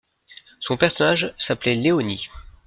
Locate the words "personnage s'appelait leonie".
0.77-2.29